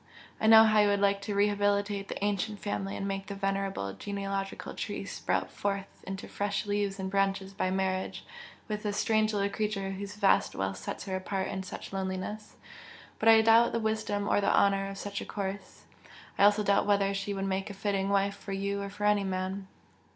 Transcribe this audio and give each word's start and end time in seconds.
I 0.39 0.47
know 0.47 0.63
how 0.63 0.79
you 0.79 0.87
would 0.87 0.99
like 0.99 1.21
to 1.21 1.35
rehabilitate 1.35 2.07
the 2.07 2.25
ancient 2.25 2.57
family 2.57 2.97
and 2.97 3.07
make 3.07 3.27
the 3.27 3.35
venerable 3.35 3.93
genealogical 3.93 4.73
tree 4.73 5.05
sprout 5.05 5.51
forth 5.51 6.03
into 6.07 6.27
fresh 6.27 6.65
leaves 6.65 6.97
and 6.99 7.07
branches 7.11 7.53
by 7.53 7.69
marriage 7.69 8.25
with 8.67 8.81
this 8.81 8.97
strange 8.97 9.31
little 9.31 9.47
creature 9.47 9.91
whose 9.91 10.15
vast 10.15 10.55
wealth 10.55 10.77
sets 10.77 11.05
her 11.05 11.15
apart 11.15 11.49
in 11.49 11.61
such 11.61 11.93
loneliness, 11.93 12.55
but 13.19 13.29
I 13.29 13.43
doubt 13.43 13.73
the 13.73 13.79
wisdom 13.79 14.27
or 14.27 14.41
the 14.41 14.51
honour 14.51 14.89
of 14.89 14.97
such 14.97 15.21
a 15.21 15.25
course 15.25 15.83
I 16.35 16.45
also 16.45 16.63
doubt 16.63 16.87
whether 16.87 17.13
she 17.13 17.35
would 17.35 17.45
make 17.45 17.69
a 17.69 17.75
fitting 17.75 18.09
wife 18.09 18.35
for 18.35 18.53
you 18.53 18.81
or 18.81 18.89
for 18.89 19.03
any 19.03 19.23
man!" 19.23 19.67